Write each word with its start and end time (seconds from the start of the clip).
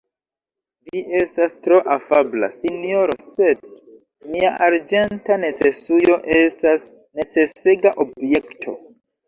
Vi 0.85 1.01
estas 1.17 1.51
tro 1.67 1.77
afabla, 1.95 2.49
sinjoro, 2.61 3.17
sed 3.27 3.61
mia 4.33 4.51
arĝenta 4.71 5.39
necesujo 5.45 6.19
estas 6.41 6.91
necesega 7.23 7.97
objekto. 8.09 8.79